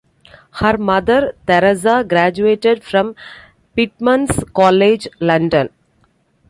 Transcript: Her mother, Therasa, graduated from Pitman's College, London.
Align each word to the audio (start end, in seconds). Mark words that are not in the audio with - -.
Her 0.53 0.79
mother, 0.79 1.35
Therasa, 1.45 2.07
graduated 2.07 2.83
from 2.83 3.15
Pitman's 3.77 4.43
College, 4.51 5.07
London. 5.19 5.69